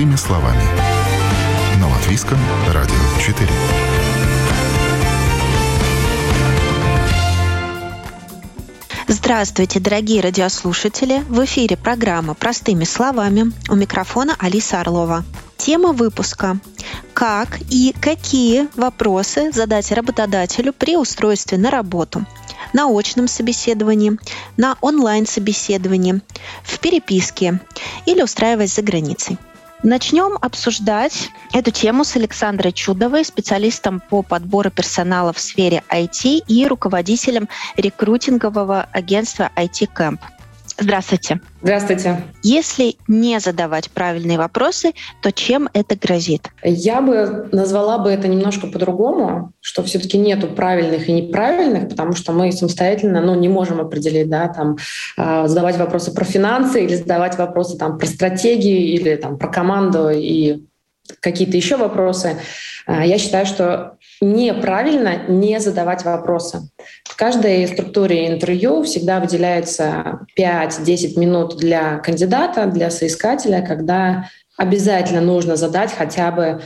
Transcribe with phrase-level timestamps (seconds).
[0.00, 0.62] Простыми словами.
[1.78, 2.38] На Латвийском
[2.72, 3.46] радио 4.
[9.08, 11.22] Здравствуйте, дорогие радиослушатели!
[11.28, 13.52] В эфире программа «Простыми словами».
[13.68, 15.22] У микрофона Алиса Орлова.
[15.58, 16.56] Тема выпуска
[17.12, 22.24] «Как и какие вопросы задать работодателю при устройстве на работу?»
[22.72, 24.16] на очном собеседовании,
[24.56, 26.20] на онлайн-собеседовании,
[26.62, 27.58] в переписке
[28.06, 29.38] или устраиваясь за границей.
[29.82, 36.66] Начнем обсуждать эту тему с Александрой Чудовой, специалистом по подбору персонала в сфере IT и
[36.66, 37.48] руководителем
[37.78, 40.18] рекрутингового агентства IT Camp.
[40.80, 41.40] Здравствуйте.
[41.60, 42.22] Здравствуйте.
[42.42, 46.48] Если не задавать правильные вопросы, то чем это грозит?
[46.64, 52.32] Я бы назвала бы это немножко по-другому, что все-таки нету правильных и неправильных, потому что
[52.32, 54.78] мы самостоятельно ну, не можем определить, да, там,
[55.18, 60.08] э, задавать вопросы про финансы или задавать вопросы там, про стратегии или там, про команду
[60.08, 60.64] и
[61.20, 62.38] какие-то еще вопросы.
[62.86, 66.68] А, я считаю, что неправильно не задавать вопросы.
[67.20, 75.92] Каждой структуре интервью всегда выделяется 5-10 минут для кандидата, для соискателя, когда обязательно нужно задать
[75.92, 76.62] хотя бы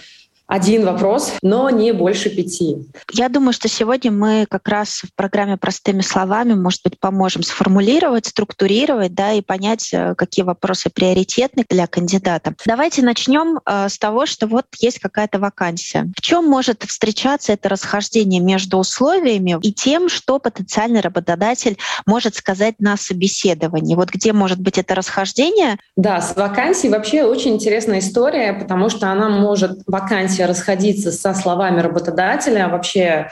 [0.47, 2.77] один вопрос, но не больше пяти.
[3.13, 8.27] Я думаю, что сегодня мы как раз в программе «Простыми словами», может быть, поможем сформулировать,
[8.27, 12.55] структурировать да, и понять, э, какие вопросы приоритетны для кандидата.
[12.67, 16.11] Давайте начнем э, с того, что вот есть какая-то вакансия.
[16.17, 22.75] В чем может встречаться это расхождение между условиями и тем, что потенциальный работодатель может сказать
[22.81, 23.95] на собеседовании?
[23.95, 25.79] Вот где может быть это расхождение?
[25.97, 31.35] Да, с вакансией вообще очень интересная история, потому что она может, вакансия вакансия расходиться со
[31.35, 33.31] словами работодателя вообще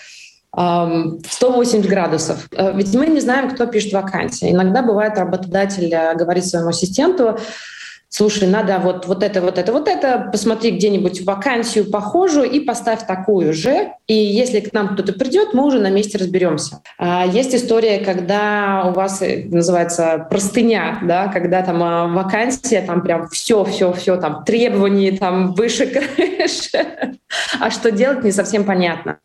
[0.54, 2.46] в 180 градусов.
[2.52, 4.50] Э, ведь мы не знаем, кто пишет вакансии.
[4.50, 7.38] Иногда бывает работодатель э, говорит своему ассистенту,
[8.12, 13.06] слушай, надо вот, вот это, вот это, вот это, посмотри где-нибудь вакансию похожую и поставь
[13.06, 13.92] такую же.
[14.06, 16.82] И если к нам кто-то придет, мы уже на месте разберемся.
[16.98, 23.00] А есть история, когда у вас э, называется простыня, да, когда там а, вакансия, там
[23.00, 27.16] прям все, все, все, там требования там выше крыши,
[27.60, 29.20] а что делать не совсем понятно.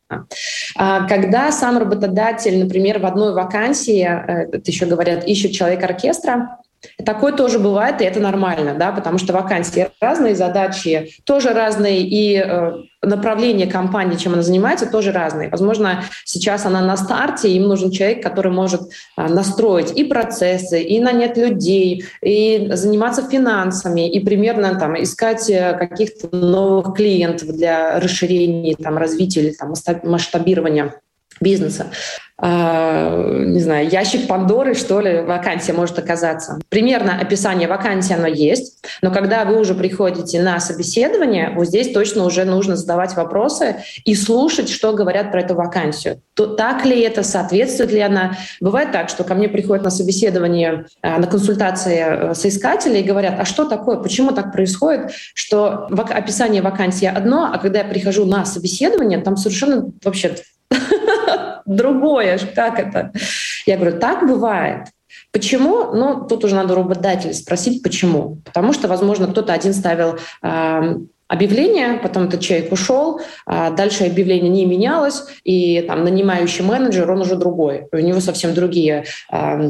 [0.78, 6.60] А когда сам работодатель, например, в одной вакансии, э, это еще говорят, ищет человек оркестра,
[7.04, 12.38] Такое тоже бывает, и это нормально, да, потому что вакансии разные, задачи тоже разные, и
[12.38, 12.72] э,
[13.02, 15.50] направление компании, чем она занимается, тоже разные.
[15.50, 21.00] Возможно, сейчас она на старте, им нужен человек, который может э, настроить и процессы, и
[21.00, 28.76] нанять людей, и заниматься финансами, и примерно там искать э, каких-то новых клиентов для расширения,
[28.76, 29.74] там, развития или там,
[30.04, 30.94] масштабирования
[31.42, 31.88] бизнеса.
[32.40, 36.60] Uh, не знаю, ящик Пандоры, что ли, вакансия может оказаться.
[36.70, 42.26] Примерно описание вакансии оно есть, но когда вы уже приходите на собеседование, вот здесь точно
[42.26, 46.22] уже нужно задавать вопросы и слушать, что говорят про эту вакансию.
[46.36, 48.38] То, так ли это, соответствует ли она.
[48.62, 53.34] Бывает так, что ко мне приходят на собеседование, uh, на консультации uh, соискатели и говорят,
[53.40, 58.46] а что такое, почему так происходит, что описание вакансии одно, а когда я прихожу на
[58.46, 60.36] собеседование, там совершенно вообще
[61.68, 62.40] другое.
[62.56, 63.12] Как это?
[63.66, 64.88] Я говорю, так бывает.
[65.32, 65.94] Почему?
[65.94, 68.38] Ну, тут уже надо работодателя спросить, почему.
[68.46, 70.96] Потому что, возможно, кто-то один ставил э,
[71.28, 77.22] объявление, потом этот человек ушел, э, дальше объявление не менялось, и там нанимающий менеджер, он
[77.22, 77.88] уже другой.
[77.92, 79.70] У него совсем другие э,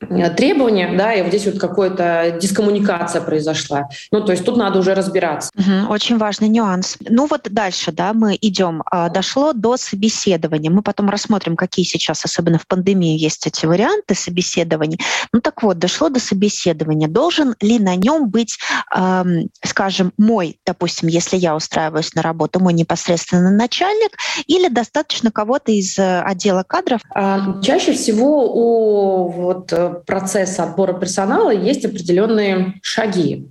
[0.00, 3.88] Э, требования, да, и вот здесь вот какая-то дискоммуникация произошла.
[4.12, 5.50] Ну, то есть тут надо уже разбираться.
[5.56, 6.96] Угу, очень важный нюанс.
[7.00, 8.82] Ну вот дальше, да, мы идем.
[8.90, 10.70] А, дошло до собеседования.
[10.70, 15.00] Мы потом рассмотрим, какие сейчас, особенно в пандемии, есть эти варианты собеседований.
[15.32, 17.08] Ну так вот, дошло до собеседования.
[17.08, 18.58] Должен ли на нем быть,
[18.94, 24.12] эм, скажем, мой, допустим, если я устраиваюсь на работу, мой непосредственно начальник,
[24.46, 27.00] или достаточно кого-то из э, отдела кадров?
[27.14, 33.48] А, чаще всего у вот э, процесса отбора персонала есть определенные шаги.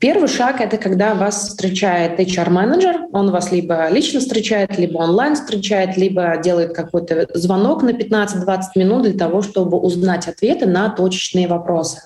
[0.00, 3.06] Первый шаг— это когда вас встречает HR-менеджер.
[3.12, 9.02] Он вас либо лично встречает, либо онлайн встречает, либо делает какой-то звонок на 15-20 минут
[9.02, 12.02] для того, чтобы узнать ответы на точечные вопросы.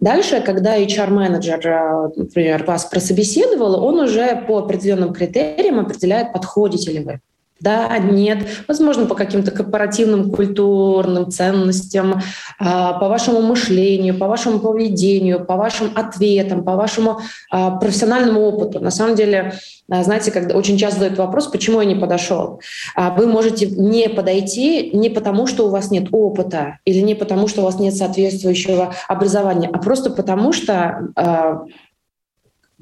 [0.00, 7.00] Дальше, когда HR-менеджер, э, например, вас прособеседовал, он уже по определенным критериям определяет, подходите ли
[7.00, 7.20] вы.
[7.58, 8.46] Да, нет.
[8.68, 12.20] Возможно, по каким-то корпоративным культурным ценностям,
[12.58, 17.20] а, по вашему мышлению, по вашему поведению, по вашим ответам, по вашему
[17.50, 18.80] а, профессиональному опыту.
[18.80, 19.54] На самом деле,
[19.88, 22.60] а, знаете, когда очень часто задают вопрос, почему я не подошел.
[22.94, 27.62] Вы можете не подойти не потому, что у вас нет опыта или не потому, что
[27.62, 31.66] у вас нет соответствующего образования, а просто потому, что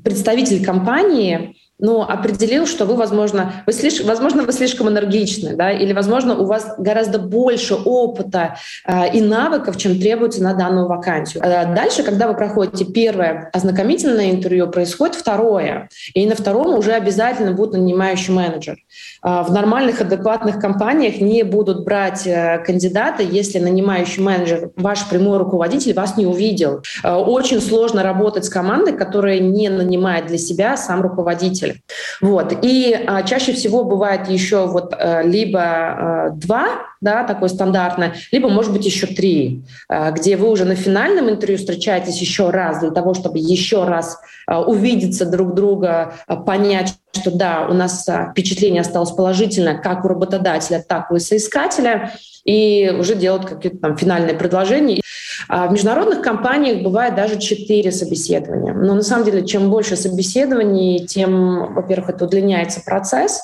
[0.02, 5.92] представитель компании ну, определил, что вы, возможно, вы слишком, возможно, вы слишком энергичны, да, или,
[5.92, 8.56] возможно, у вас гораздо больше опыта
[8.86, 11.42] э, и навыков, чем требуется на данную вакансию.
[11.44, 17.52] А дальше, когда вы проходите первое ознакомительное интервью, происходит второе, и на втором уже обязательно
[17.52, 18.76] будет нанимающий менеджер.
[19.24, 25.38] Э, в нормальных, адекватных компаниях не будут брать э, кандидата, если нанимающий менеджер, ваш прямой
[25.38, 26.82] руководитель, вас не увидел.
[27.02, 31.80] Э, очень сложно работать с командой, которая не нанимает для себя сам руководитель пользователя.
[32.20, 32.54] Вот.
[32.62, 36.66] И а, чаще всего бывает еще вот а, либо а, два,
[37.00, 41.58] да, такое стандартное, либо, может быть, еще три, а, где вы уже на финальном интервью
[41.58, 47.30] встречаетесь еще раз для того, чтобы еще раз а, увидеться друг друга, а, понять, что
[47.30, 52.12] да, у нас а, впечатление осталось положительное как у работодателя, так и у соискателя,
[52.44, 55.00] и уже делают какие-то там финальные предложения.
[55.48, 58.72] А в международных компаниях бывает даже четыре собеседования.
[58.72, 63.42] Но на самом деле, чем больше собеседований, тем, во-первых, это удлиняется процесс,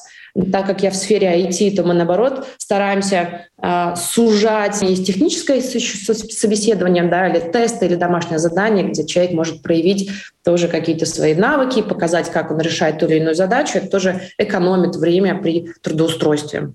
[0.53, 4.81] так как я в сфере IT, то мы, наоборот, стараемся э, сужать.
[4.83, 10.11] Есть техническое собеседование, да, или тесты, или домашнее задание, где человек может проявить
[10.45, 13.79] тоже какие-то свои навыки, показать, как он решает ту или иную задачу.
[13.79, 16.73] Это тоже экономит время при трудоустройстве.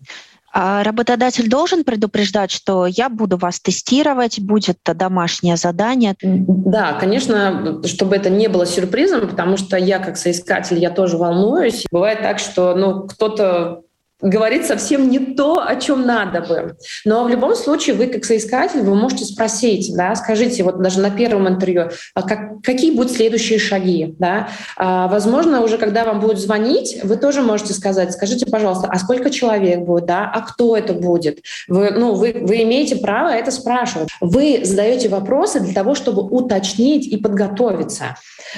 [0.58, 6.16] А работодатель должен предупреждать, что я буду вас тестировать, будет домашнее задание?
[6.22, 11.84] Да, конечно, чтобы это не было сюрпризом, потому что я как соискатель, я тоже волнуюсь.
[11.92, 13.82] Бывает так, что ну, кто-то
[14.22, 16.78] говорит совсем не то, о чем надо бы.
[17.04, 21.12] Но в любом случае вы как соискатель, вы можете спросить, да, скажите вот даже на
[21.12, 24.50] первом интервью, а как, какие будут следующие шаги, да.
[24.78, 29.30] А, возможно, уже когда вам будут звонить, вы тоже можете сказать, скажите, пожалуйста, а сколько
[29.30, 31.40] человек будет, да, а кто это будет?
[31.68, 34.10] Вы, ну, вы, вы имеете право это спрашивать.
[34.22, 38.16] Вы задаете вопросы для того, чтобы уточнить и подготовиться.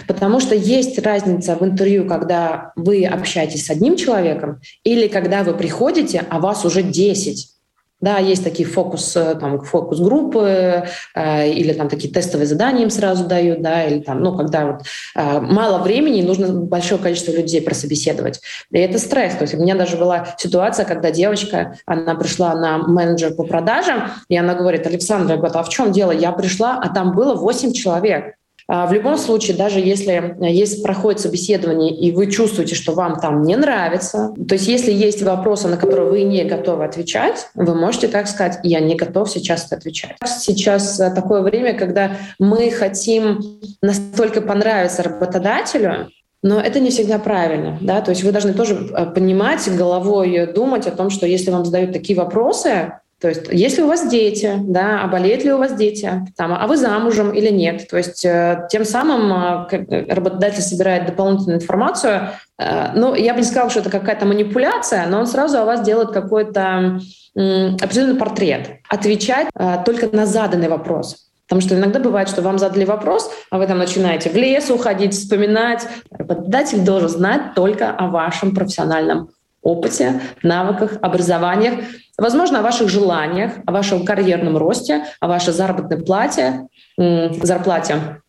[0.08, 5.54] Потому что есть разница в интервью, когда вы общаетесь с одним человеком или когда вы
[5.54, 7.58] приходите, а вас уже 10.
[8.00, 10.84] Да, есть такие фокус, э, там, фокус-группы
[11.16, 14.82] э, или там такие тестовые задания им сразу дают, да, или там, ну, когда вот
[15.16, 18.40] э, мало времени, нужно большое количество людей прособеседовать.
[18.72, 19.34] И это стресс.
[19.34, 24.12] То есть у меня даже была ситуация, когда девочка, она пришла на менеджер по продажам,
[24.30, 26.12] и она говорит, Александра, я говорю, а в чем дело?
[26.12, 28.36] Я пришла, а там было 8 человек.
[28.70, 33.44] А, в любом случае, даже если, если проходит собеседование, и вы чувствуете, что вам там
[33.44, 38.10] не нравится, то есть если есть вопросы, на которые вы не готовы отвечать, вы можете
[38.10, 40.18] так сказать, я не готов сейчас отвечать.
[40.26, 43.40] Сейчас э, такое время, когда мы хотим
[43.82, 46.10] настолько понравиться работодателю,
[46.44, 50.88] но это не всегда правильно, да, то есть вы должны тоже э, понимать, головой думать
[50.88, 55.02] о том, что если вам задают такие вопросы, то есть, если у вас дети, да,
[55.02, 57.88] а болеют ли у вас дети, там, а вы замужем или нет.
[57.90, 62.30] То есть, э, тем самым э, работодатель собирает дополнительную информацию.
[62.60, 65.82] Э, ну, я бы не сказала, что это какая-то манипуляция, но он сразу о вас
[65.82, 67.00] делает какой-то
[67.34, 68.80] определенный портрет.
[68.90, 69.48] Отвечать
[69.86, 71.28] только на заданный вопрос.
[71.48, 75.14] Потому что иногда бывает, что вам задали вопрос, а вы там начинаете в лес уходить,
[75.14, 75.88] вспоминать.
[76.10, 79.30] Работодатель должен знать только о вашем профессиональном
[79.62, 81.76] опыте, навыках, образованиях,
[82.18, 88.22] возможно, о ваших желаниях, о вашем карьерном росте, о вашей заработной плате, зарплате.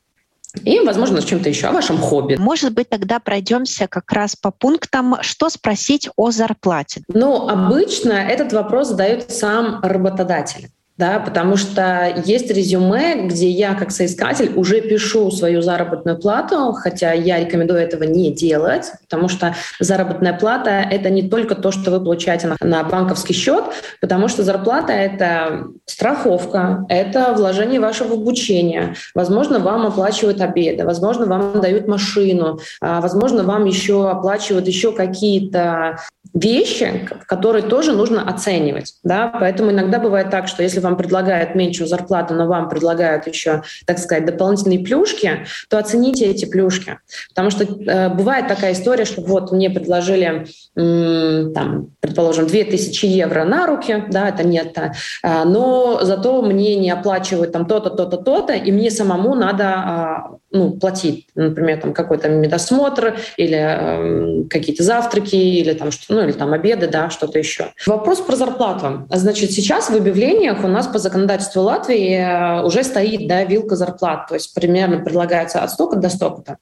[0.64, 2.36] И, возможно, чем-то еще, о вашем хобби.
[2.36, 7.02] Может быть, тогда пройдемся как раз по пунктам, что спросить о зарплате.
[7.08, 13.92] Ну, обычно этот вопрос задает сам работодатель да, потому что есть резюме, где я как
[13.92, 20.32] соискатель уже пишу свою заработную плату, хотя я рекомендую этого не делать, потому что заработная
[20.32, 23.64] плата— это не только то, что вы получаете на, на банковский счет,
[24.00, 31.60] потому что зарплата— это страховка, это вложение вашего обучения, возможно, вам оплачивают обеды, возможно, вам
[31.60, 36.00] дают машину, а, возможно, вам еще оплачивают еще какие-то
[36.34, 38.94] вещи, которые тоже нужно оценивать.
[39.02, 39.28] Да?
[39.28, 43.98] Поэтому иногда бывает так, что если вам предлагают меньшую зарплату, но вам предлагают еще, так
[43.98, 46.98] сказать, дополнительные плюшки, то оцените эти плюшки.
[47.30, 53.44] Потому что э, бывает такая история, что вот мне предложили, э, там, предположим, 2000 евро
[53.44, 58.52] на руки, да, это нет, э, но зато мне не оплачивают там то-то, то-то, то-то,
[58.54, 65.36] и мне самому надо э, ну, платить, например, там какой-то медосмотр или э, какие-то завтраки
[65.36, 67.72] или там что, ну или там обеды, да, что-то еще.
[67.86, 69.06] Вопрос про зарплату.
[69.10, 74.28] Значит, сейчас в объявлениях у нас по законодательству Латвии э, уже стоит, да, вилка зарплат,
[74.28, 76.56] то есть примерно предлагается от столько до столько-то.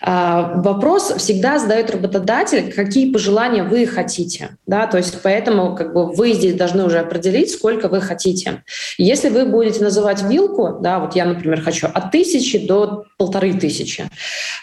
[0.00, 6.12] А, вопрос всегда задает работодатель, какие пожелания вы хотите, да, то есть поэтому как бы
[6.12, 8.62] вы здесь должны уже определить, сколько вы хотите.
[8.98, 14.08] Если вы будете называть вилку, да, вот я, например, хочу от тысячи до полторы тысячи.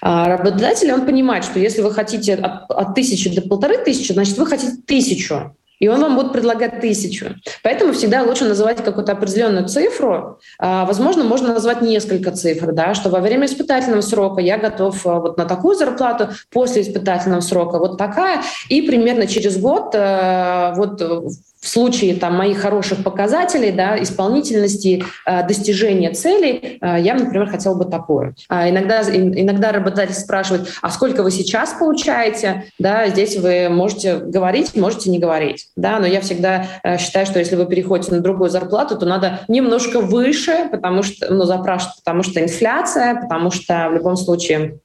[0.01, 4.37] А работодатель, он понимает, что если вы хотите от, от тысячи до полторы тысячи, значит,
[4.37, 7.35] вы хотите тысячу и он вам будет предлагать тысячу.
[7.63, 10.39] Поэтому всегда лучше называть какую-то определенную цифру.
[10.59, 15.19] А, возможно, можно назвать несколько цифр, да, что во время испытательного срока я готов а,
[15.19, 21.01] вот на такую зарплату, после испытательного срока вот такая, и примерно через год а, вот
[21.01, 28.33] в случае там, моих хороших показателей, да, исполнительности, достижения целей, я, например, хотела бы такое.
[28.49, 32.71] Иногда, иногда работодатель спрашивает, а сколько вы сейчас получаете?
[32.79, 35.68] Да, здесь вы можете говорить, можете не говорить.
[35.75, 39.41] Да, но я всегда э, считаю, что если вы переходите на другую зарплату, то надо
[39.47, 44.79] немножко выше, потому что, ну, запрашивать, потому что инфляция, потому что в любом случае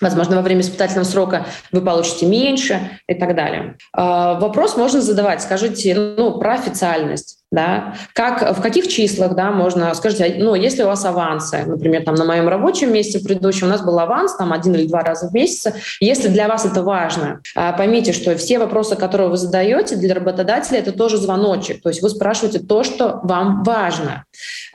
[0.00, 3.78] Возможно, во время испытательного срока вы получите меньше и так далее.
[3.94, 5.40] А, вопрос можно задавать.
[5.42, 10.82] Скажите ну, про официальность да, как, в каких числах, да, можно, скажите, а, ну, если
[10.82, 14.52] у вас авансы, например, там на моем рабочем месте предыдущем у нас был аванс, там
[14.52, 18.58] один или два раза в месяц, если для вас это важно, а, поймите, что все
[18.58, 23.20] вопросы, которые вы задаете для работодателя, это тоже звоночек, то есть вы спрашиваете то, что
[23.22, 24.24] вам важно.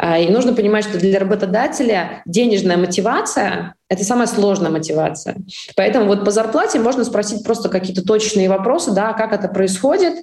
[0.01, 5.35] А, и нужно понимать, что для работодателя денежная мотивация это самая сложная мотивация.
[5.75, 10.13] Поэтому вот по зарплате можно спросить просто какие-то точные вопросы, да, как это происходит.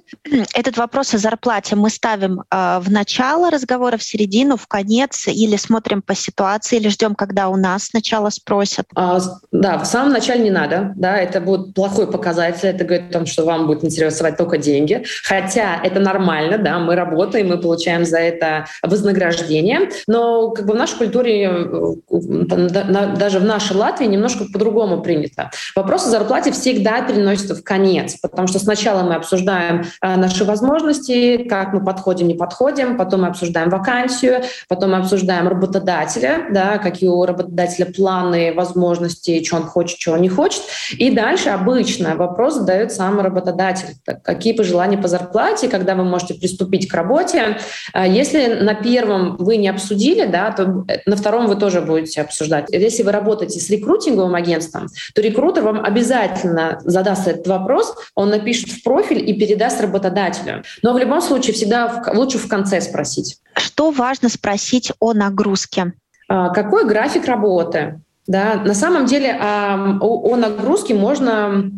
[0.55, 5.55] Этот вопрос о зарплате мы ставим э, в начало разговора, в середину, в конец, или
[5.55, 8.87] смотрим по ситуации, или ждем, когда у нас сначала спросят?
[8.95, 9.19] А,
[9.51, 10.93] да, в самом начале не надо.
[10.95, 12.69] Да, это будет плохой показатель.
[12.69, 15.05] Это говорит о том, что вам будет интересовать только деньги.
[15.23, 19.68] Хотя это нормально, да, мы работаем, мы получаем за это вознаграждение.
[20.07, 25.51] Но как бы в нашей культуре, э, даже в нашей Латвии немножко по-другому принято.
[25.75, 31.37] Вопрос о зарплате всегда переносится в конец, потому что сначала мы обсуждаем э, наши возможности,
[31.37, 37.09] как мы подходим не подходим, потом мы обсуждаем вакансию, потом мы обсуждаем работодателя, да, какие
[37.09, 40.61] у работодателя планы, возможности, что он хочет, что он не хочет.
[40.97, 43.95] И дальше обычно вопрос задает сам работодатель.
[44.23, 47.57] Какие пожелания по зарплате, когда вы можете приступить к работе.
[47.93, 52.65] А если на первом вы не обсудили, да, то на втором вы тоже будете обсуждать.
[52.69, 58.69] Если вы работаете с рекрутинговым агентством, то рекрутер вам обязательно задаст этот вопрос, он напишет
[58.69, 60.63] в профиль и передаст работодателю.
[60.81, 63.37] Но в любом случае всегда лучше в конце спросить.
[63.55, 65.93] Что важно спросить о нагрузке?
[66.27, 68.01] А, какой график работы?
[68.27, 71.71] Да, на самом деле о, о нагрузке можно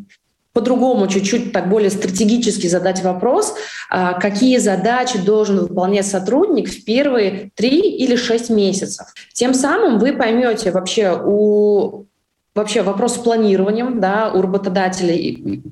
[0.53, 3.55] по-другому, чуть-чуть так более стратегически задать вопрос,
[3.89, 9.08] а, какие задачи должен выполнять сотрудник в первые три или шесть месяцев.
[9.34, 12.05] Тем самым вы поймете вообще у
[12.53, 15.15] вообще вопрос с планированием да, у работодателя,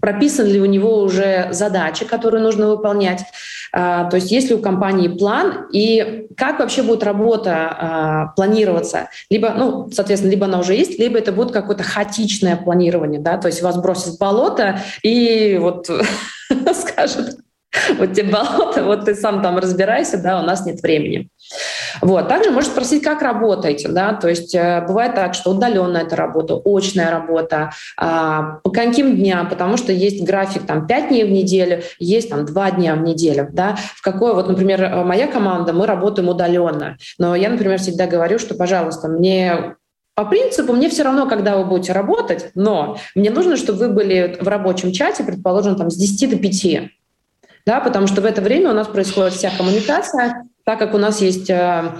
[0.01, 3.23] прописан ли у него уже задачи, которые нужно выполнять,
[3.71, 9.09] а, то есть есть ли у компании план и как вообще будет работа а, планироваться,
[9.29, 13.47] либо, ну, соответственно, либо она уже есть, либо это будет какое-то хаотичное планирование, да, то
[13.47, 15.89] есть вас бросят в болото и вот
[16.73, 17.39] скажут,
[17.97, 21.29] вот тебе болото, вот ты сам там разбирайся, да, у нас нет времени.
[22.01, 22.27] Вот.
[22.27, 26.59] Также можно спросить, как работаете, да, то есть э, бывает так, что удаленная это работа,
[26.63, 31.83] очная работа, а, по каким дням, потому что есть график там 5 дней в неделю,
[31.99, 35.85] есть там 2 дня в неделю, да, в какой, вот, например, э, моя команда, мы
[35.85, 39.75] работаем удаленно, но я, например, всегда говорю, что, пожалуйста, мне
[40.15, 44.37] по принципу, мне все равно, когда вы будете работать, но мне нужно, чтобы вы были
[44.41, 46.91] в рабочем чате, предположим, там, с 10 до 5
[47.65, 51.21] да, потому что в это время у нас происходит вся коммуникация, так как у нас
[51.21, 51.91] есть э,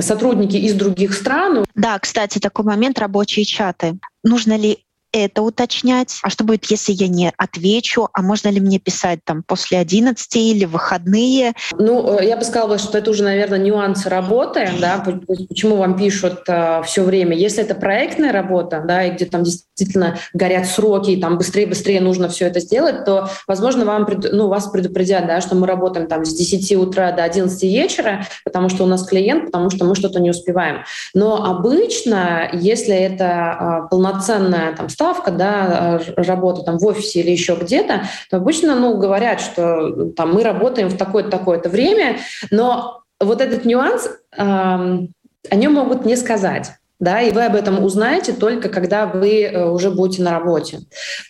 [0.00, 1.64] сотрудники из других стран.
[1.74, 3.98] Да, кстати, такой момент рабочие чаты.
[4.22, 6.18] Нужно ли это уточнять.
[6.22, 8.08] А что будет, если я не отвечу?
[8.12, 11.54] А можно ли мне писать там после 11 или выходные?
[11.72, 15.04] Ну, э, я бы сказала, что это уже, наверное, нюансы работы, да,
[15.48, 17.36] почему вам пишут э, все время.
[17.36, 22.28] Если это проектная работа, да, и где там действительно горят сроки, и там быстрее-быстрее нужно
[22.28, 26.34] все это сделать, то, возможно, вам, ну, вас предупредят, да, что мы работаем там с
[26.34, 30.30] 10 утра до 11 вечера, потому что у нас клиент, потому что мы что-то не
[30.30, 30.84] успеваем.
[31.14, 37.54] Но обычно, если это э, полноценная там ставка, да, работа там в офисе или еще
[37.54, 42.18] где-то, то обычно, ну, говорят, что там мы работаем в такое-то, такое-то время,
[42.50, 47.82] но вот этот нюанс, э, о нем могут не сказать да, и вы об этом
[47.82, 50.80] узнаете только когда вы э, уже будете на работе.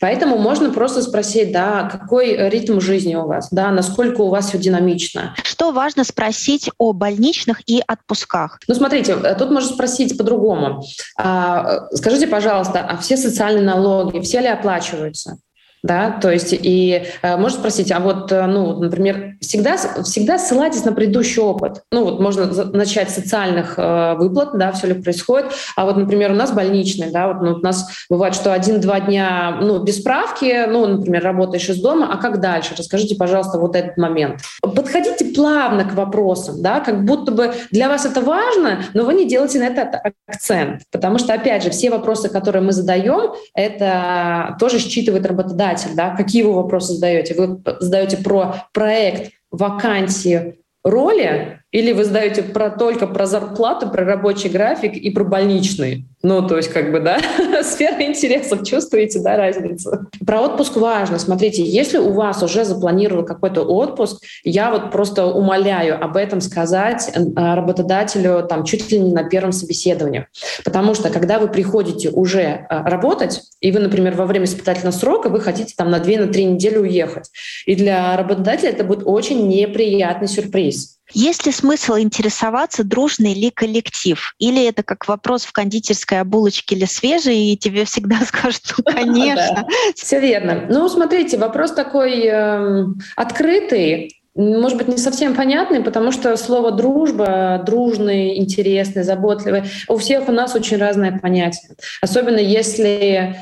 [0.00, 4.58] Поэтому можно просто спросить, да, какой ритм жизни у вас, да, насколько у вас все
[4.58, 5.34] динамично.
[5.42, 8.58] Что важно спросить о больничных и отпусках?
[8.66, 10.82] Ну, смотрите, э, тут можно спросить по-другому.
[11.16, 15.38] А, скажите, пожалуйста, а все социальные налоги, все ли оплачиваются?
[15.82, 20.84] Да, то есть и э, можно спросить, а вот, э, ну, например, всегда, всегда ссылайтесь
[20.84, 21.82] на предыдущий опыт.
[21.90, 25.46] Ну, вот можно начать с социальных э, выплат, да, все ли происходит,
[25.76, 29.58] а вот, например, у нас больничный, да, вот ну, у нас бывает, что один-два дня,
[29.62, 32.74] ну, без справки, ну, например, работаешь из дома, а как дальше?
[32.76, 34.40] Расскажите, пожалуйста, вот этот момент.
[34.60, 39.26] Подходите плавно к вопросам, да, как будто бы для вас это важно, но вы не
[39.26, 44.78] делаете на это акцент, потому что, опять же, все вопросы, которые мы задаем, это тоже
[44.78, 47.34] считывает работодатель работодатель, да, какие вы вопросы задаете?
[47.34, 54.48] Вы задаете про проект, вакансии, роли, или вы задаете про, только про зарплату, про рабочий
[54.48, 56.06] график и про больничный?
[56.22, 57.18] Ну, то есть, как бы, да,
[57.62, 60.06] сфера интересов, чувствуете, да, разницу?
[60.26, 61.18] Про отпуск важно.
[61.18, 67.10] Смотрите, если у вас уже запланирован какой-то отпуск, я вот просто умоляю об этом сказать
[67.14, 70.26] э, работодателю там чуть ли не на первом собеседовании.
[70.64, 75.28] Потому что, когда вы приходите уже э, работать, и вы, например, во время испытательного срока
[75.28, 77.30] вы хотите там на 2-3 на недели уехать,
[77.64, 80.99] и для работодателя это будет очень неприятный сюрприз.
[81.12, 84.34] Есть ли смысл интересоваться, дружный ли коллектив?
[84.38, 88.84] Или это как вопрос в кондитерской, а булочки ли свежие, и тебе всегда скажут, ну,
[88.92, 89.66] конечно.
[89.94, 90.66] Все верно.
[90.68, 97.62] Ну, смотрите, вопрос такой эм, открытый, может быть, не совсем понятный, потому что слово «дружба»,
[97.66, 101.74] «дружный», «интересный», «заботливый» у всех у нас очень разное понятие.
[102.00, 103.36] Особенно если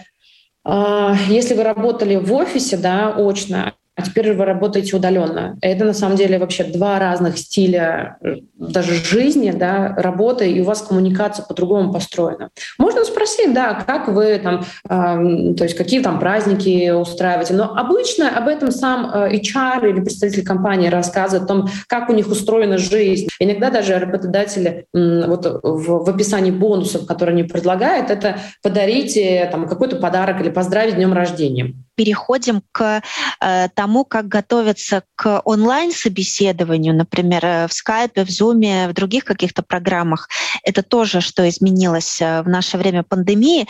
[0.65, 5.59] а, если вы работали в офисе, да, очно, а теперь вы работаете удаленно.
[5.61, 10.65] Это на самом деле вообще два разных стиля э, даже жизни, да, работы, и у
[10.65, 12.51] вас коммуникация по-другому построена.
[12.79, 18.31] Можно спросить, да, как вы там, э, то есть какие там праздники устраиваете, но обычно
[18.39, 22.79] об этом сам э, HR или представитель компании рассказывает о том, как у них устроена
[22.79, 23.27] жизнь.
[23.41, 29.97] Иногда даже работодатели вот в, в описании бонусов, которые они предлагают, это подарите там какой-то
[29.97, 33.03] подарок или поздравить днем рождения переходим к
[33.41, 39.63] э, тому, как готовиться к онлайн-собеседованию, например, э, в скайпе, в зуме, в других каких-то
[39.63, 40.29] программах.
[40.63, 43.65] Это тоже, что изменилось э, в наше время пандемии.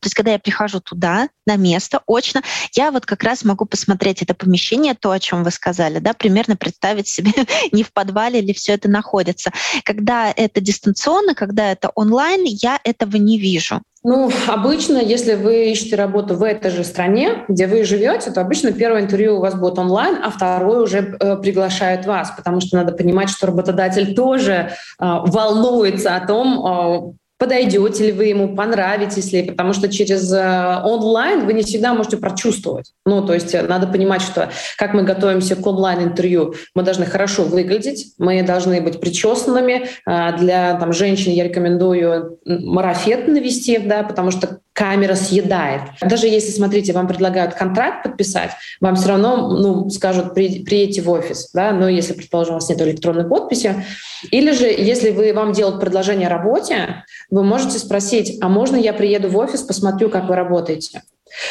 [0.00, 2.42] То есть, когда я прихожу туда, на место, очно,
[2.74, 6.56] я вот как раз могу посмотреть это помещение, то, о чем вы сказали, да, примерно
[6.56, 7.32] представить себе,
[7.72, 9.52] не в подвале ли все это находится.
[9.84, 13.82] Когда это дистанционно, когда это онлайн, я этого не вижу.
[14.04, 18.72] Ну, обычно, если вы ищете работу в этой же стране, где вы живете, то обычно
[18.72, 22.92] первое интервью у вас будет онлайн, а второе уже э, приглашают вас, потому что надо
[22.92, 24.68] понимать, что работодатель тоже э,
[25.00, 31.46] волнуется о том, э, подойдете ли вы ему, понравитесь ли, потому что через э, онлайн
[31.46, 32.92] вы не всегда можете прочувствовать.
[33.06, 37.44] Ну, то есть э, надо понимать, что как мы готовимся к онлайн-интервью, мы должны хорошо
[37.44, 39.88] выглядеть, мы должны быть причесанными.
[40.04, 45.82] Э, для там, женщин я рекомендую марафет навести, да, потому что камера съедает.
[46.00, 51.10] Даже если, смотрите, вам предлагают контракт подписать, вам все равно ну, скажут, при, приедьте в
[51.10, 53.84] офис, да, но если, предположим, у вас нет электронной подписи.
[54.30, 58.92] Или же, если вы, вам делают предложение о работе, вы можете спросить, а можно я
[58.92, 61.02] приеду в офис, посмотрю, как вы работаете?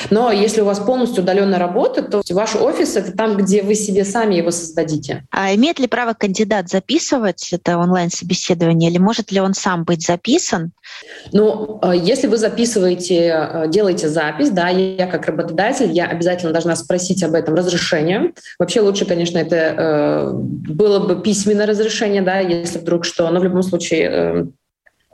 [0.10, 4.06] Но если у вас полностью удаленная работа, то ваш офис— это там, где вы себе
[4.06, 5.24] сами его создадите.
[5.32, 10.72] А имеет ли право кандидат записывать это онлайн-собеседование, или может ли он сам быть записан?
[11.32, 16.76] Ну, э, если вы записываете, э, делаете запись, да, я как работодатель, я обязательно должна
[16.76, 18.34] спросить об этом разрешение.
[18.60, 23.44] Вообще лучше, конечно, это э, было бы письменное разрешение, да, если вдруг что, но в
[23.44, 24.48] любом случае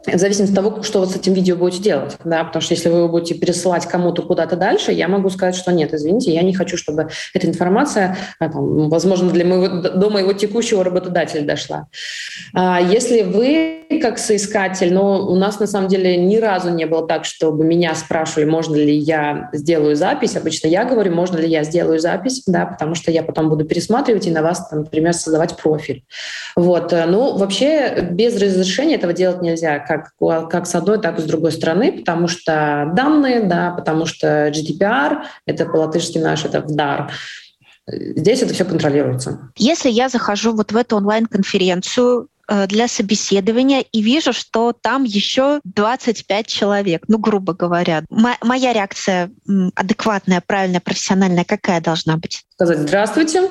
[0.06, 2.18] в зависимости от того, что вы с этим видео будете делать.
[2.24, 2.44] Да?
[2.44, 5.94] Потому что если вы его будете пересылать кому-то куда-то дальше, я могу сказать, что нет,
[5.94, 10.84] извините, я не хочу, чтобы эта информация, а, там, возможно, для моего, до моего текущего
[10.84, 11.88] работодателя дошла.
[12.54, 17.08] А если вы как соискатель, но у нас на самом деле ни разу не было
[17.08, 20.36] так, чтобы меня спрашивали, можно ли я сделаю запись.
[20.36, 24.28] Обычно я говорю, можно ли я сделаю запись, да, потому что я потом буду пересматривать
[24.28, 26.04] и на вас, например, создавать профиль.
[26.56, 26.92] Вот.
[26.92, 31.52] Ну, вообще без разрешения этого делать нельзя как, как с одной, так и с другой
[31.52, 37.12] стороны, потому что данные, да, потому что GDPR, это по-латышски наш, это вдар,
[37.86, 39.52] Здесь это все контролируется.
[39.58, 45.60] Если я захожу вот в эту онлайн-конференцию э, для собеседования и вижу, что там еще
[45.66, 48.04] 25 человек, ну, грубо говоря.
[48.10, 49.32] М- моя реакция
[49.76, 52.44] адекватная, правильная, профессиональная какая должна быть?
[52.54, 53.50] Сказать «Здравствуйте,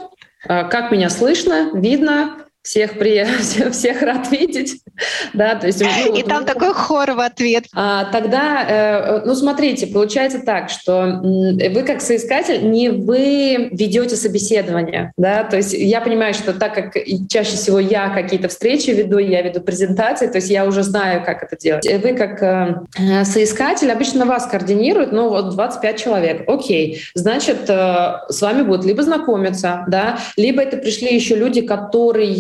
[0.49, 3.25] э, как меня слышно, видно, всех при
[3.71, 4.83] всех рад видеть,
[5.35, 7.65] да, то есть ну, и там такой хор в ответ.
[7.75, 15.13] А, тогда, э, ну смотрите, получается так, что вы как соискатель не вы ведете собеседование,
[15.17, 16.97] да, то есть я понимаю, что так как
[17.29, 21.43] чаще всего я какие-то встречи веду, я веду презентации, то есть я уже знаю, как
[21.43, 21.87] это делать.
[22.03, 28.41] Вы как э, соискатель обычно вас координируют, ну вот 25 человек, окей, значит э, с
[28.41, 32.31] вами будут либо знакомиться, да, либо это пришли еще люди, которые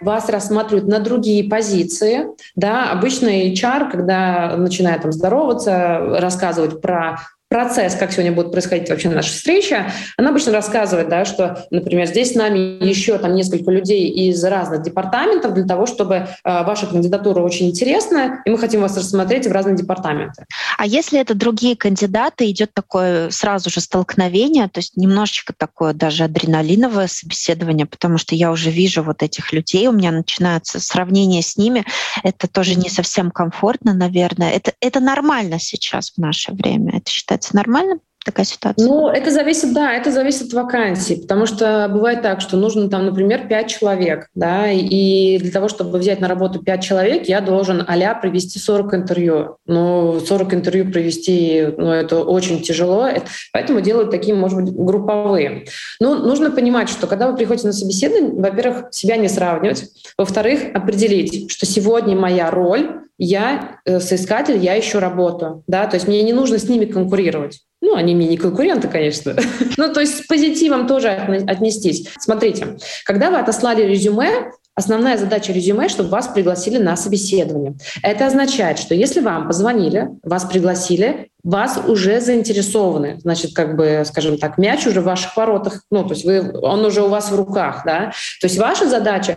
[0.00, 2.26] вас рассматривают на другие позиции.
[2.56, 9.08] Да, обычно HR, когда начинает там здороваться, рассказывать про процесс, как сегодня будет происходить вообще
[9.08, 14.08] наша встреча, она обычно рассказывает, да, что, например, здесь с нами еще там несколько людей
[14.08, 18.96] из разных департаментов для того, чтобы э, ваша кандидатура очень интересная, и мы хотим вас
[18.96, 20.44] рассмотреть в разные департаменты.
[20.76, 26.24] А если это другие кандидаты, идет такое сразу же столкновение, то есть немножечко такое даже
[26.24, 31.56] адреналиновое собеседование, потому что я уже вижу вот этих людей, у меня начинается сравнение с
[31.56, 31.84] ними,
[32.22, 34.50] это тоже не совсем комфортно, наверное.
[34.50, 38.00] Это, это нормально сейчас в наше время, это считается считается нормальным?
[38.28, 38.86] Такая ситуация?
[38.86, 43.06] Ну, это зависит, да, это зависит от вакансии, потому что бывает так, что нужно там,
[43.06, 47.84] например, 5 человек, да, и для того, чтобы взять на работу 5 человек, я должен
[47.86, 49.56] а провести 40 интервью.
[49.66, 55.64] Ну, 40 интервью провести, ну, это очень тяжело, это, поэтому делают такие, может быть, групповые.
[56.00, 59.84] Ну, нужно понимать, что когда вы приходите на собеседование, во-первых, себя не сравнивать,
[60.16, 66.06] во-вторых, определить, что сегодня моя роль я э, соискатель, я ищу работу, да, то есть
[66.06, 67.60] мне не нужно с ними конкурировать.
[67.88, 69.34] Ну, они мне не конкуренты, конечно.
[69.78, 72.06] ну, то есть с позитивом тоже отнестись.
[72.20, 77.74] Смотрите, когда вы отослали резюме, Основная задача резюме, чтобы вас пригласили на собеседование.
[78.00, 83.18] Это означает, что если вам позвонили, вас пригласили, вас уже заинтересованы.
[83.18, 86.84] Значит, как бы, скажем так, мяч уже в ваших воротах, ну, то есть вы, он
[86.84, 88.12] уже у вас в руках, да.
[88.40, 89.36] То есть ваша задача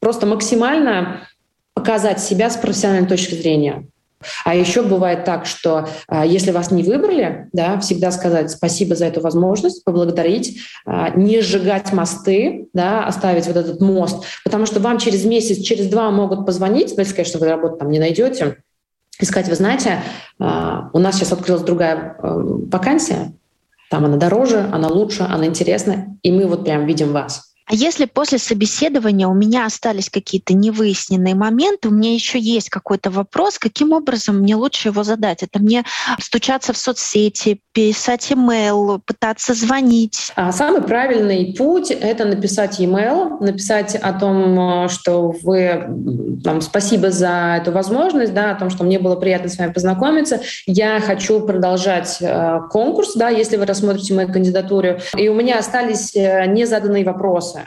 [0.00, 1.20] просто максимально
[1.74, 3.86] показать себя с профессиональной точки зрения.
[4.44, 9.06] А еще бывает так, что а, если вас не выбрали, да, всегда сказать спасибо за
[9.06, 14.98] эту возможность, поблагодарить, а, не сжигать мосты, да, оставить вот этот мост, потому что вам
[14.98, 18.58] через месяц, через два могут позвонить, если, конечно, вы работу там не найдете,
[19.20, 20.00] и сказать, вы знаете,
[20.38, 23.32] а, у нас сейчас открылась другая вакансия,
[23.90, 27.54] там она дороже, она лучше, она интересна, и мы вот прям видим вас.
[27.68, 33.10] А если после собеседования у меня остались какие-то невыясненные моменты, у меня еще есть какой-то
[33.10, 35.42] вопрос, каким образом мне лучше его задать?
[35.42, 35.84] Это мне
[36.18, 40.32] стучаться в соцсети, писать email, пытаться звонить?
[40.34, 47.58] А самый правильный путь— это написать email, написать о том, что вы, там, спасибо за
[47.60, 50.40] эту возможность, да, о том, что мне было приятно с вами познакомиться.
[50.64, 55.00] Я хочу продолжать э, конкурс, да, если вы рассмотрите мою кандидатуру.
[55.18, 57.57] И у меня остались э, незаданные вопросы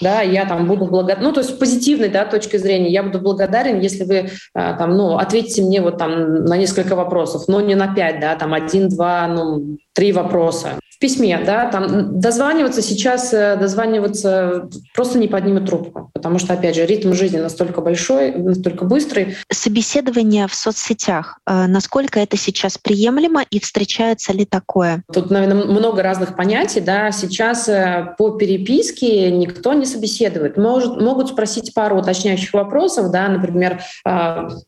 [0.00, 3.20] да, я там буду благодарен, ну, то есть с позитивной, да, точки зрения, я буду
[3.20, 7.74] благодарен, если вы а, там, ну, ответите мне вот там на несколько вопросов, но не
[7.74, 13.32] на пять, да, там один, два, ну, три вопроса в письме, да, там дозваниваться сейчас,
[13.32, 18.84] э, дозваниваться просто не поднимет трубку, потому что, опять же, ритм жизни настолько большой, настолько
[18.84, 19.36] быстрый.
[19.48, 25.04] Собеседование в соцсетях, э, насколько это сейчас приемлемо и встречается ли такое?
[25.12, 30.56] Тут, наверное, много разных понятий, да, сейчас э, по переписке никто не собеседует.
[30.56, 33.82] Может, могут спросить пару уточняющих вопросов, да, например,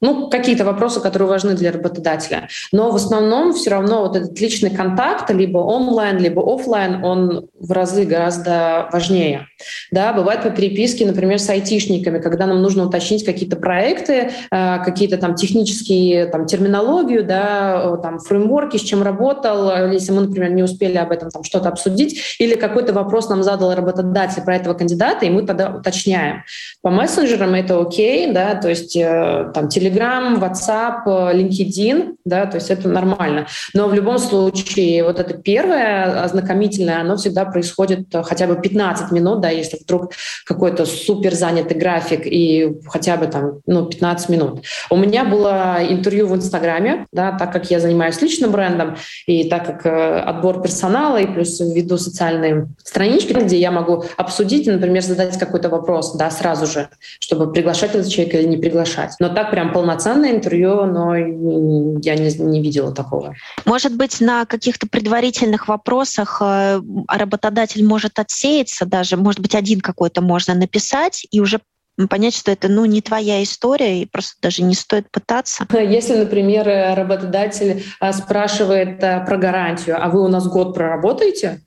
[0.00, 4.70] ну, какие-то вопросы, которые важны для работодателя, но в основном все равно вот этот личный
[4.70, 9.46] контакт, либо онлайн, либо офлайн, он в разы гораздо важнее.
[9.90, 15.16] Да, бывает по переписке, например, с айтишниками, когда нам нужно уточнить какие-то проекты, э, какие-то
[15.18, 20.96] там технические там, терминологию, да, там, фреймворки, с чем работал, если мы, например, не успели
[20.96, 25.30] об этом там что-то обсудить, или какой-то вопрос нам задал работодатель про этого кандидата, и
[25.30, 26.44] мы тогда уточняем.
[26.82, 32.70] По мессенджерам это окей, да, то есть э, там Telegram, WhatsApp, LinkedIn, да, то есть
[32.70, 33.46] это нормально.
[33.74, 39.12] Но в любом случае вот это первое ознакомительное, оно всегда происходит э, хотя бы 15
[39.12, 40.12] минут, да, если вдруг
[40.46, 44.64] какой-то супер занятый график и хотя бы там, ну, 15 минут.
[44.90, 48.96] У меня было интервью в Инстаграме, да, так как я занимаюсь личным брендом,
[49.26, 54.68] и так как э, отбор персонала, и плюс веду социальные странички, где я могу обсудить
[54.70, 59.14] например, задать какой-то вопрос, да, сразу же, чтобы приглашать этого человека или не приглашать.
[59.20, 63.34] Но так прям полноценное интервью, но я не, не видела такого.
[63.64, 65.99] Может быть, на каких-то предварительных вопросах
[66.40, 71.60] э, работодатель может отсеяться даже, может быть, один какой-то можно написать и уже
[72.08, 75.66] понять, что это ну, не твоя история, и просто даже не стоит пытаться.
[75.72, 81.62] Если, например, работодатель э, спрашивает э, про гарантию, а вы у нас год проработаете,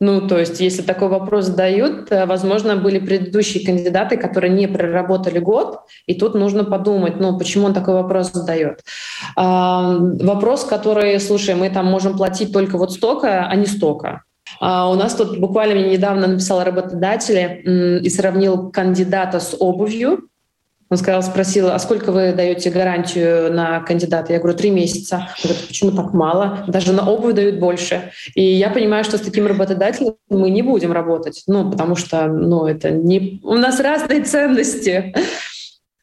[0.00, 5.38] Ну, то есть, если такой вопрос задают, э, возможно, были предыдущие кандидаты, которые не проработали
[5.38, 8.80] год, и тут нужно подумать, ну, почему он такой вопрос задает.
[9.36, 14.22] А, вопрос, который, слушай, мы там можем платить только вот столько, а не столько.
[14.60, 20.28] А у нас тут буквально недавно написал работодатель и сравнил кандидата с обувью.
[20.90, 24.32] Он сказал, спросил, а сколько вы даете гарантию на кандидата?
[24.32, 25.28] Я говорю, три месяца.
[25.42, 26.64] Он говорит, почему так мало?
[26.68, 28.12] Даже на обувь дают больше.
[28.34, 31.42] И я понимаю, что с таким работодателем мы не будем работать.
[31.46, 33.40] Ну, потому что ну, это не...
[33.42, 35.14] у нас разные ценности.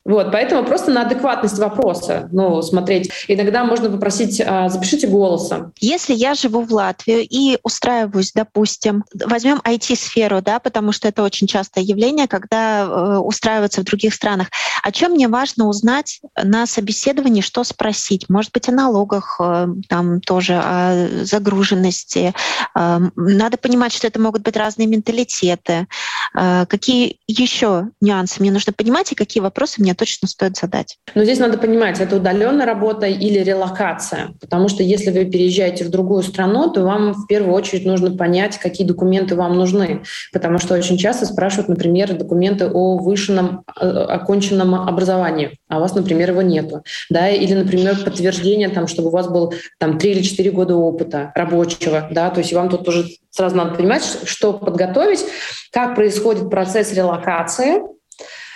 [0.04, 3.12] Вот, поэтому просто на адекватность вопроса, ну, смотреть.
[3.28, 5.74] Иногда можно попросить, а, запишите голосом.
[5.80, 11.46] Если я живу в Латвию и устраиваюсь, допустим, возьмем IT-сферу, да, потому что это очень
[11.46, 14.48] частое явление, когда э, устраиваются в других странах.
[14.82, 18.28] О чем мне важно узнать на собеседовании, что спросить?
[18.28, 22.34] Может быть, о налогах, э, там тоже о загруженности.
[22.76, 25.88] Э, надо понимать, что это могут быть разные менталитеты.
[26.36, 30.98] Э, какие еще нюансы мне нужно понимать и какие вопросы мне точно стоит задать?
[31.16, 34.34] Но здесь надо понимать, это удаленная работа или релокация.
[34.40, 38.58] Потому что если вы переезжаете в другую страну, то вам в первую очередь нужно понять,
[38.58, 40.04] какие документы вам нужны.
[40.34, 46.32] Потому что очень часто спрашивают, например, документы о высшем оконченном образовании, а у вас, например,
[46.32, 46.84] его нету.
[47.10, 47.30] Да?
[47.30, 52.08] Или, например, подтверждение, там, чтобы у вас был там, 3 или 4 года опыта рабочего.
[52.12, 52.30] Да?
[52.30, 55.24] То есть вам тут уже сразу надо понимать, что подготовить,
[55.72, 57.82] как происходит процесс релокации,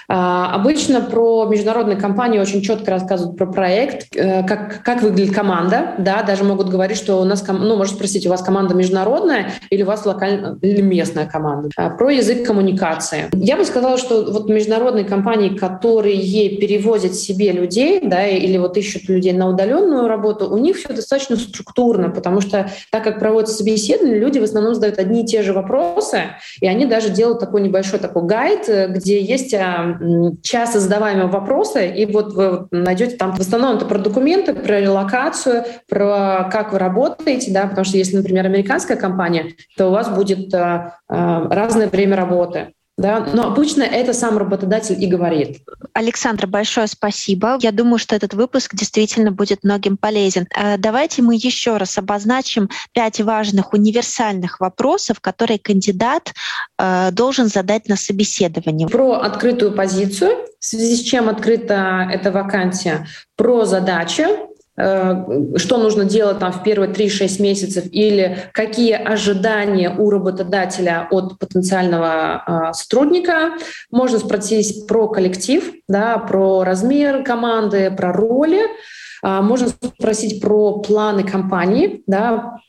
[0.08, 6.24] обычно про международные компании очень четко рассказывают про проект, э, как, как выглядит команда, да,
[6.24, 9.86] даже могут говорить, что у нас, ну, может спросить, у вас команда международная или у
[9.86, 11.70] вас локальная или местная команда.
[11.78, 13.30] А, про язык коммуникации.
[13.34, 16.16] Я бы сказала, что вот международные компании, которые
[16.58, 21.36] перевозят себе людей, да, или вот ищут людей на удаленную работу, у них все достаточно
[21.36, 25.54] структурно, потому что так как проводятся собеседования, люди в основном задают одни и те же
[25.54, 26.22] вопросы,
[26.62, 29.95] и они даже делают такой небольшой такой гайд, э, где есть а,
[30.44, 35.66] часто задаваемые вопросы, и вот вы найдете там в основном это про документы, про релокацию,
[35.90, 40.54] про как вы работаете, да, потому что если, например, американская компания, то у вас будет
[40.54, 42.75] э, э, разное время работы.
[42.98, 43.28] Да?
[43.34, 45.60] Но обычно это сам работодатель и говорит.
[45.94, 47.58] Александра, большое спасибо.
[47.62, 50.48] Я думаю, что этот выпуск действительно будет многим полезен.
[50.56, 56.34] Э, давайте мы еще раз обозначим пять важных универсальных вопросов, которые кандидат
[56.78, 58.88] э, должен задать на собеседовании.
[58.88, 66.04] Про открытую позицию, в связи с чем открыта эта вакансия, про задачи, Э, что нужно
[66.04, 73.54] делать там в первые 3-6 месяцев или какие ожидания у работодателя от потенциального э, сотрудника.
[73.90, 78.62] Можно спросить про коллектив, да, про размер команды, про роли.
[79.26, 82.60] А, можно спросить про планы компании, да,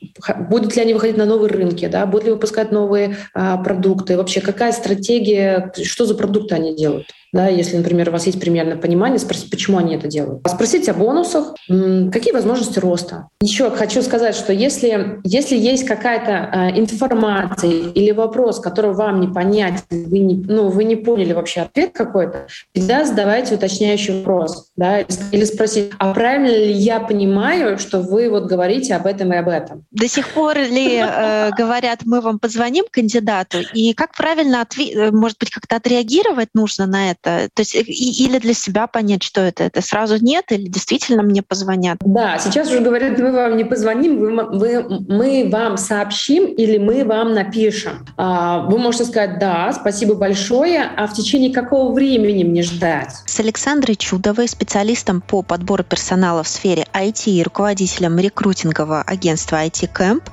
[0.49, 4.41] будут ли они выходить на новые рынки, да, будут ли выпускать новые а, продукты, вообще
[4.41, 7.07] какая стратегия, что за продукты они делают.
[7.37, 10.41] Да, если, например, у вас есть примерное понимание, спросить, почему они это делают.
[10.47, 13.27] Спросить о бонусах, какие возможности роста.
[13.41, 19.27] Еще хочу сказать, что если, если есть какая-то э, информация или вопрос, который вам не
[19.27, 24.71] понятен, вы не, ну, вы не поняли вообще ответ какой-то, всегда задавайте уточняющий вопрос.
[24.75, 29.37] Да, или спросить, а правильно ли я понимаю, что вы вот говорите об этом и
[29.37, 29.85] об этом?
[29.91, 35.11] До сих пор ли э, говорят, мы вам позвоним кандидату, и как правильно, отве- э,
[35.11, 37.26] может быть, как-то отреагировать нужно на это?
[37.27, 37.49] Это?
[37.53, 39.63] То есть и, или для себя понять, что это?
[39.63, 41.97] Это сразу нет или действительно мне позвонят?
[42.01, 47.03] Да, сейчас уже говорят, мы вам не позвоним, вы, вы, мы вам сообщим или мы
[47.03, 48.05] вам напишем.
[48.17, 53.11] А, вы можете сказать «да, спасибо большое», а в течение какого времени мне ждать?
[53.25, 59.89] С Александрой Чудовой, специалистом по подбору персонала в сфере IT и руководителем рекрутингового агентства IT
[59.93, 60.23] Camp,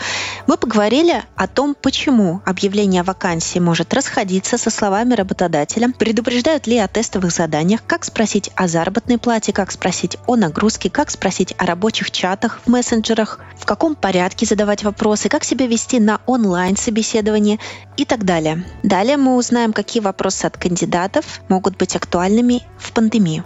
[0.46, 6.73] мы поговорили о том, почему объявление о вакансии может расходиться со словами работодателя, предупреждают ли
[6.74, 11.54] ли о тестовых заданиях, как спросить о заработной плате, как спросить о нагрузке, как спросить
[11.56, 17.60] о рабочих чатах в мессенджерах, в каком порядке задавать вопросы, как себя вести на онлайн-собеседовании
[17.96, 18.64] и так далее.
[18.82, 23.44] Далее мы узнаем, какие вопросы от кандидатов могут быть актуальными в пандемию.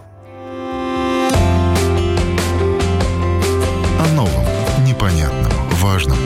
[3.99, 6.17] О новом, непонятном, важном.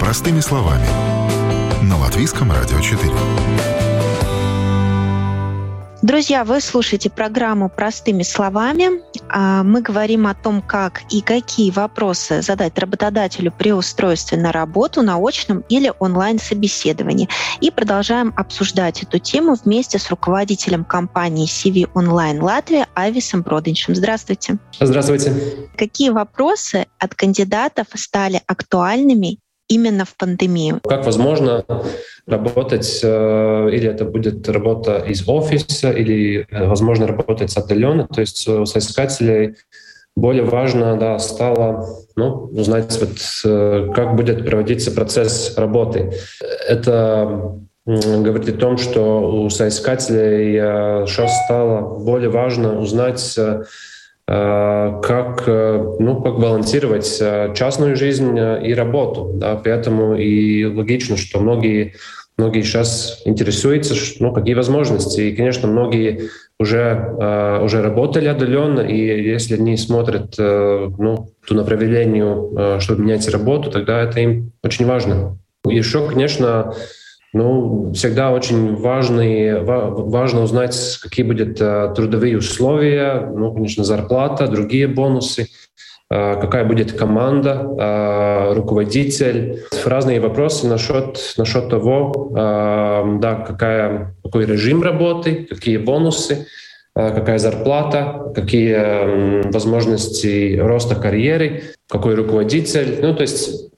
[0.00, 0.86] Простыми словами.
[1.82, 3.75] На Латвийском радио 4.
[6.06, 9.02] Друзья, вы слушаете программу «Простыми словами».
[9.28, 15.02] А, мы говорим о том, как и какие вопросы задать работодателю при устройстве на работу,
[15.02, 17.28] на очном или онлайн-собеседовании.
[17.60, 23.96] И продолжаем обсуждать эту тему вместе с руководителем компании CV Online Латвия Ависом Бродиншем.
[23.96, 24.58] Здравствуйте.
[24.78, 25.34] Здравствуйте.
[25.76, 30.80] Какие вопросы от кандидатов стали актуальными именно в пандемию?
[30.82, 31.64] Как возможно
[32.26, 38.08] работать, э, или это будет работа из офиса, или, э, возможно, работать отдаленно.
[38.08, 39.56] То есть у соискателей
[40.16, 46.12] более важно да, стало ну, узнать, вот, э, как будет проводиться процесс работы.
[46.68, 53.62] Это говорит о том, что у соискателей сейчас стало более важно узнать Э,
[54.26, 59.30] как, э, ну, как балансировать э, частную жизнь и работу.
[59.34, 59.54] Да?
[59.54, 61.94] Поэтому и логично, что многие,
[62.36, 65.20] многие сейчас интересуются, ну, какие возможности.
[65.20, 73.02] И, конечно, многие уже, уже работали отдаленно, и если они смотрят ну, ту направлению, чтобы
[73.02, 75.38] менять работу, тогда это им очень важно.
[75.66, 76.74] Еще, конечно,
[77.36, 84.88] ну, всегда очень важный, важно узнать, какие будут э, трудовые условия, ну, конечно, зарплата, другие
[84.88, 85.48] бонусы,
[86.10, 89.60] э, какая будет команда, э, руководитель.
[89.84, 96.46] Разные вопросы насчет, насчет того, да, какая, какой режим работы, какие бонусы,
[96.94, 102.98] какая зарплата, какие возможности роста карьеры, какой руководитель.
[103.02, 103.70] Ну, то есть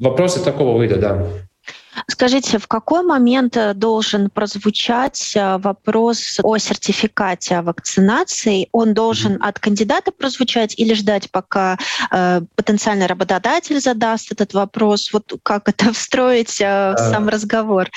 [0.00, 1.26] вопросы такого вида, да.
[2.08, 8.68] Скажите, в какой момент э, должен прозвучать э, вопрос о сертификате вакцинации?
[8.70, 11.76] Он должен от кандидата прозвучать или ждать, пока
[12.12, 15.12] э, потенциальный работодатель задаст этот вопрос?
[15.12, 17.88] Вот как это встроить э, в сам разговор?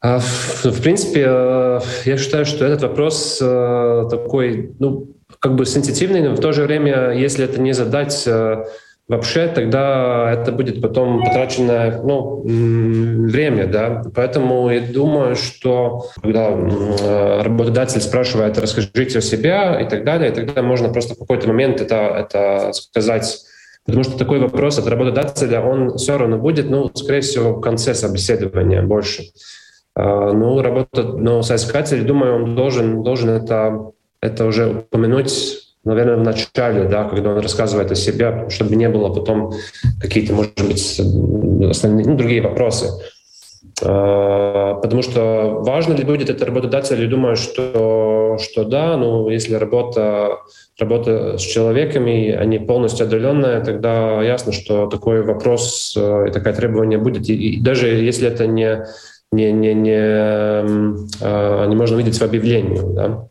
[0.00, 6.34] А, в принципе, э, я считаю, что этот вопрос такой, ну, как бы сенситивный, но
[6.34, 8.28] в то же время, если это не задать
[9.08, 13.66] вообще тогда это будет потом потраченное ну, время.
[13.66, 14.02] Да?
[14.14, 16.50] Поэтому я думаю, что когда
[17.42, 21.96] работодатель спрашивает, расскажите о себе и так далее, тогда можно просто в какой-то момент это,
[21.96, 23.38] это сказать.
[23.84, 27.94] Потому что такой вопрос от работодателя, он все равно будет, ну, скорее всего, в конце
[27.94, 29.26] собеседования больше.
[29.94, 36.22] А, ну, работа, но соискатель, думаю, он должен, должен это, это уже упомянуть наверное, в
[36.22, 39.52] начале, да, когда он рассказывает о себе, чтобы не было потом
[40.00, 41.00] какие-то, может быть,
[41.70, 42.90] основные, ну, другие вопросы.
[43.84, 49.54] А, потому что важно ли будет это работодатель, я думаю, что, что да, ну, если
[49.54, 50.38] работа,
[50.78, 56.98] работа с человеками, они полностью отдаленная, тогда ясно, что такой вопрос э, и такое требование
[56.98, 57.28] будет.
[57.28, 58.84] И, и даже если это не,
[59.30, 59.98] не, не, не,
[61.20, 63.28] а, не можно видеть в объявлении, да.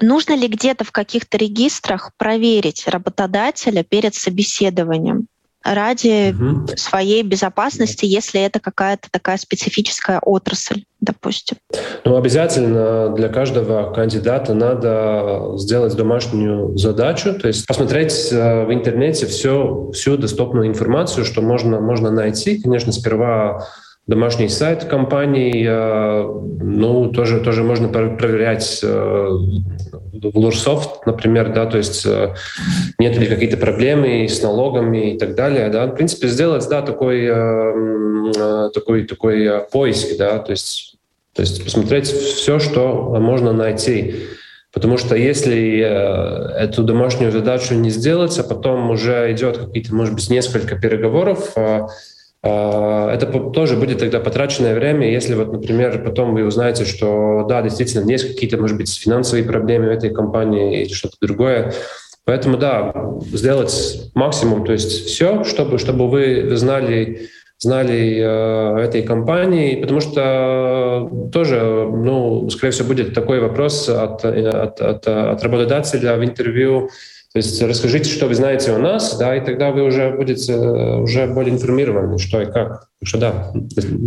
[0.00, 5.26] Нужно ли где-то в каких-то регистрах проверить работодателя перед собеседованием?
[5.64, 6.66] ради угу.
[6.76, 11.56] своей безопасности, если это какая-то такая специфическая отрасль, допустим?
[12.04, 19.26] Ну, обязательно для каждого кандидата надо сделать домашнюю задачу, то есть посмотреть э, в интернете
[19.26, 22.60] всю, всю доступную информацию, что можно, можно найти.
[22.60, 23.68] Конечно, сперва
[24.06, 26.22] домашний сайт компании, э,
[26.62, 32.34] ну, тоже, тоже можно проверять э, в Лурсофт, например, да, то есть э,
[32.98, 37.28] нет ли какие-то проблемы с налогами и так далее, да, в принципе, сделать, да, такой,
[38.74, 40.96] такой, такой поиск, да, то есть,
[41.32, 44.16] то есть посмотреть все, что можно найти.
[44.72, 50.30] Потому что если эту домашнюю задачу не сделать, а потом уже идет какие-то, может быть,
[50.30, 51.54] несколько переговоров,
[52.42, 58.10] это тоже будет тогда потраченное время, если вот, например, потом вы узнаете, что да, действительно,
[58.10, 61.72] есть какие-то, может быть, финансовые проблемы в этой компании или что-то другое.
[62.24, 62.92] Поэтому да,
[63.32, 67.28] сделать максимум, то есть все, чтобы, чтобы вы знали,
[67.58, 74.80] знали э, этой компании, потому что тоже, ну, скорее всего, будет такой вопрос от, от,
[74.80, 76.90] от, от работодателя в интервью,
[77.32, 80.96] то есть расскажите, что вы знаете о нас, да, и тогда вы уже будете э,
[81.00, 82.88] уже более информированы, что и как.
[83.00, 83.52] Так что да,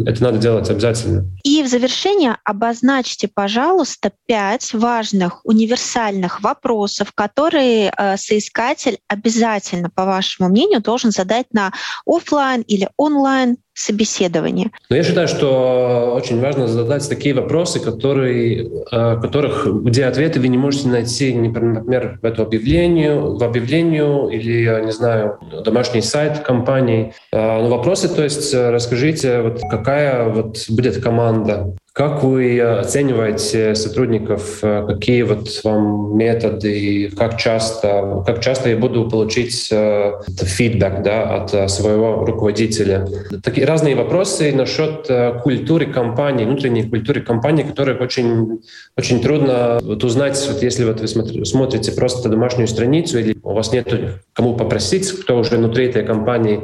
[0.06, 1.26] это надо делать обязательно.
[1.44, 10.50] И в завершение обозначьте, пожалуйста, пять важных универсальных вопросов, которые э, соискатель обязательно, по вашему
[10.50, 11.74] мнению, должен задать на
[12.06, 14.72] офлайн или онлайн собеседование.
[14.90, 20.48] Но я считаю, что очень важно задать такие вопросы, которые, э, которых, где ответы вы
[20.48, 27.14] не можете найти, например, в это объявление, в объявлению или, не знаю, домашний сайт компании.
[27.34, 34.60] Э, но вопросы, то есть расскажите, вот какая вот будет команда, как вы оцениваете сотрудников?
[34.60, 37.10] Какие вот вам методы?
[37.18, 43.08] Как часто, как часто я буду получить э, фидбэк да, от э, своего руководителя?
[43.42, 48.60] Такие разные вопросы насчет э, культуры компании, внутренней культуры компании, которые очень,
[48.98, 53.72] очень трудно вот узнать, вот если вот вы смотрите просто домашнюю страницу или у вас
[53.72, 53.88] нет
[54.34, 56.60] кому попросить, кто уже внутри этой компании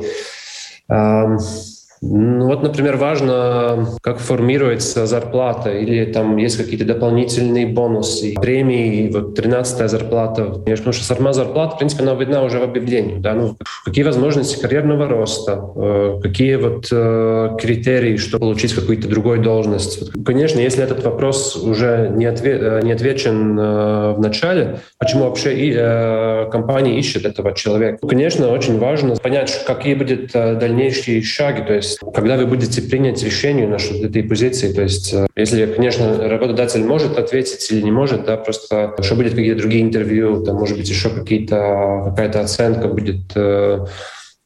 [2.04, 9.38] Ну вот, например, важно, как формируется зарплата, или там есть какие-то дополнительные бонусы, премии, вот
[9.38, 10.46] 13-я зарплата.
[10.46, 13.20] Потому что сама зарплата, в принципе, она видна уже в объявлении.
[13.20, 13.36] Да?
[13.36, 20.12] Ну, какие возможности карьерного роста, э, какие вот э, критерии, чтобы получить какую-то другую должность.
[20.26, 26.50] Конечно, если этот вопрос уже не, отве- э, не отвечен в начале, почему вообще и,
[26.52, 28.08] компания ищет этого человека?
[28.08, 33.24] Конечно, очень важно понять, какие будут дальнейшие шаги, то есть есть, когда вы будете принять
[33.24, 38.26] решение насчет этой позиции, то есть, э, если, конечно, работодатель может ответить или не может,
[38.26, 43.32] да, просто что будет какие-то другие интервью, там, может быть, еще какие-то, какая-то оценка будет
[43.36, 43.86] э,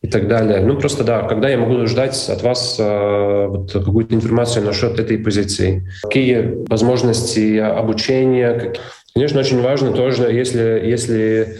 [0.01, 0.61] и так далее.
[0.61, 5.17] Ну, просто, да, когда я могу ждать от вас э, вот, какую-то информацию насчет этой
[5.17, 5.89] позиции?
[6.03, 8.73] Какие возможности обучения?
[9.13, 11.57] Конечно, очень важно тоже, если, если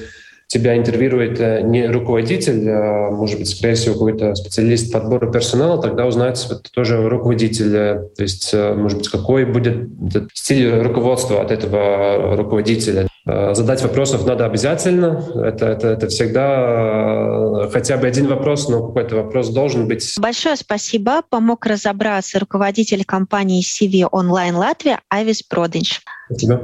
[0.48, 6.06] тебя интервьюирует э, не руководитель, а, может быть, скорее всего, какой-то специалист подбора персонала, тогда
[6.06, 9.90] узнать вот, тоже руководителя, то есть, э, может быть, какой будет
[10.34, 13.08] стиль руководства от этого руководителя.
[13.26, 15.24] Э, задать вопросов надо обязательно.
[15.36, 20.16] Это, это, это всегда хотя бы один вопрос, но какой-то вопрос должен быть.
[20.20, 21.24] Большое спасибо.
[21.28, 26.02] Помог разобраться руководитель компании CV Online Латвия Айвис Продинч.
[26.30, 26.62] Спасибо.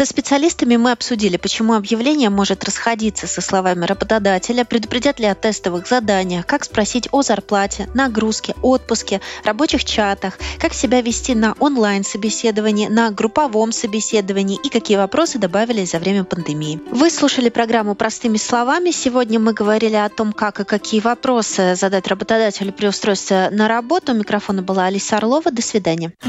[0.00, 5.86] Со специалистами мы обсудили, почему объявление может расходиться со словами работодателя, предупредят ли о тестовых
[5.86, 13.10] заданиях, как спросить о зарплате, нагрузке, отпуске, рабочих чатах, как себя вести на онлайн-собеседовании, на
[13.10, 16.80] групповом собеседовании и какие вопросы добавились за время пандемии.
[16.90, 18.92] Вы слушали программу «Простыми словами».
[18.92, 24.12] Сегодня мы говорили о том, как и какие вопросы задать работодателю при устройстве на работу.
[24.12, 25.50] У микрофона была Алиса Орлова.
[25.50, 26.14] До свидания.